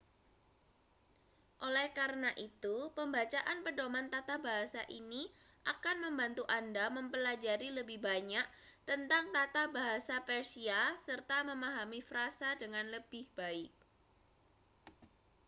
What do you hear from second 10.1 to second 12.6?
persia serta memahami frasa